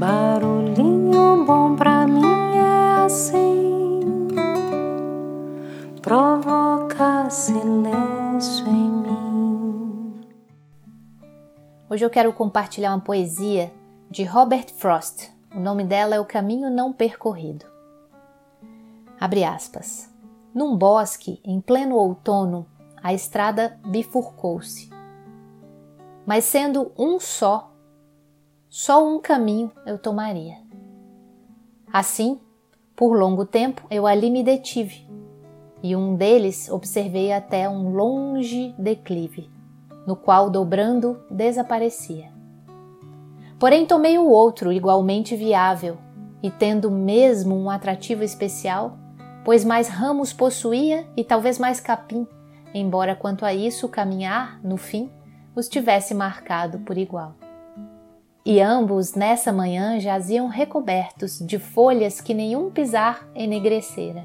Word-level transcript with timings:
Barulhinho 0.00 1.44
bom 1.44 1.76
pra 1.76 2.06
mim 2.06 2.24
é 2.56 3.04
assim, 3.04 4.00
provoca 6.00 7.28
silêncio 7.28 8.66
em 8.66 8.90
mim. 8.90 10.20
Hoje 11.90 12.02
eu 12.02 12.08
quero 12.08 12.32
compartilhar 12.32 12.94
uma 12.94 13.00
poesia 13.02 13.70
de 14.10 14.24
Robert 14.24 14.72
Frost. 14.74 15.30
O 15.54 15.60
nome 15.60 15.84
dela 15.84 16.14
é 16.14 16.20
O 16.20 16.24
Caminho 16.24 16.70
Não 16.70 16.94
Percorrido. 16.94 17.66
Abre 19.20 19.44
aspas. 19.44 20.10
Num 20.54 20.78
bosque, 20.78 21.42
em 21.44 21.60
pleno 21.60 21.96
outono, 21.96 22.66
a 23.02 23.12
estrada 23.12 23.78
bifurcou-se. 23.84 24.88
Mas 26.24 26.46
sendo 26.46 26.90
um 26.96 27.20
só, 27.20 27.69
só 28.70 29.04
um 29.04 29.18
caminho 29.18 29.72
eu 29.84 29.98
tomaria. 29.98 30.58
Assim, 31.92 32.38
por 32.94 33.18
longo 33.18 33.44
tempo 33.44 33.84
eu 33.90 34.06
ali 34.06 34.30
me 34.30 34.44
detive, 34.44 35.10
e 35.82 35.96
um 35.96 36.14
deles 36.14 36.70
observei 36.70 37.32
até 37.32 37.68
um 37.68 37.92
longe 37.92 38.72
declive, 38.78 39.50
no 40.06 40.14
qual 40.14 40.48
dobrando 40.48 41.20
desaparecia. 41.28 42.30
Porém 43.58 43.84
tomei 43.84 44.16
o 44.16 44.28
outro 44.28 44.72
igualmente 44.72 45.34
viável, 45.34 45.98
e 46.40 46.48
tendo 46.48 46.92
mesmo 46.92 47.56
um 47.56 47.68
atrativo 47.68 48.22
especial, 48.22 48.96
pois 49.44 49.64
mais 49.64 49.88
ramos 49.88 50.32
possuía 50.32 51.04
e 51.16 51.24
talvez 51.24 51.58
mais 51.58 51.80
capim, 51.80 52.24
embora 52.72 53.16
quanto 53.16 53.44
a 53.44 53.52
isso 53.52 53.88
caminhar, 53.88 54.60
no 54.62 54.76
fim, 54.76 55.10
os 55.56 55.68
tivesse 55.68 56.14
marcado 56.14 56.78
por 56.78 56.96
igual 56.96 57.34
e 58.44 58.60
ambos 58.60 59.14
nessa 59.14 59.52
manhã 59.52 60.00
jaziam 60.00 60.48
recobertos 60.48 61.38
de 61.38 61.58
folhas 61.58 62.20
que 62.20 62.32
nenhum 62.32 62.70
pisar 62.70 63.28
enegrecera. 63.34 64.24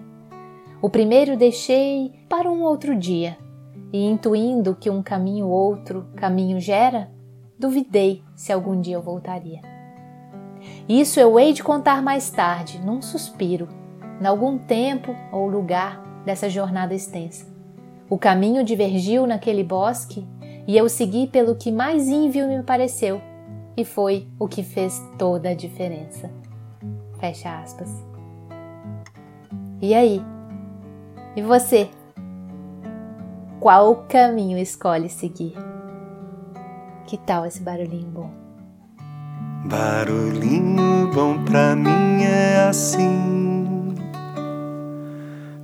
O 0.81 0.89
primeiro 0.89 1.35
deixei 1.35 2.13
para 2.29 2.49
um 2.49 2.63
outro 2.63 2.95
dia, 2.95 3.37
e 3.91 4.05
intuindo 4.05 4.75
que 4.75 4.89
um 4.89 5.01
caminho 5.01 5.47
outro 5.47 6.07
caminho 6.15 6.59
gera, 6.59 7.11
duvidei 7.59 8.23
se 8.35 8.51
algum 8.51 8.79
dia 8.79 8.95
eu 8.95 9.01
voltaria. 9.01 9.61
Isso 10.87 11.19
eu 11.19 11.39
hei 11.39 11.53
de 11.53 11.63
contar 11.63 12.01
mais 12.01 12.29
tarde, 12.29 12.79
num 12.79 13.01
suspiro, 13.01 13.67
em 14.21 14.25
algum 14.25 14.57
tempo 14.57 15.15
ou 15.31 15.47
lugar 15.47 16.01
dessa 16.25 16.49
jornada 16.49 16.93
extensa. 16.93 17.45
O 18.09 18.17
caminho 18.17 18.63
divergiu 18.63 19.27
naquele 19.27 19.63
bosque 19.63 20.25
e 20.67 20.77
eu 20.77 20.87
segui 20.87 21.27
pelo 21.27 21.55
que 21.55 21.71
mais 21.71 22.07
ínvio 22.07 22.47
me 22.47 22.63
pareceu 22.63 23.21
e 23.77 23.83
foi 23.83 24.27
o 24.39 24.47
que 24.47 24.63
fez 24.63 25.01
toda 25.17 25.49
a 25.49 25.55
diferença. 25.55 26.31
Fecha 27.19 27.59
aspas. 27.59 27.89
E 29.81 29.93
aí? 29.93 30.21
E 31.35 31.41
você? 31.41 31.89
Qual 33.59 34.05
caminho 34.07 34.57
escolhe 34.57 35.09
seguir? 35.09 35.55
Que 37.05 37.17
tal 37.17 37.45
esse 37.45 37.61
barulhinho 37.61 38.07
bom? 38.07 38.31
Barulhinho 39.65 41.11
bom 41.13 41.43
pra 41.43 41.75
mim 41.75 42.23
é 42.23 42.67
assim, 42.67 43.95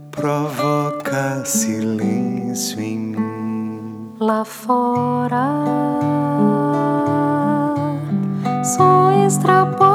provoca 0.09 1.45
silêncio 1.45 2.81
em 2.81 2.97
mim. 2.97 4.13
Lá 4.19 4.43
fora 4.43 6.30
sois 8.75 9.37
trapo 9.37 9.90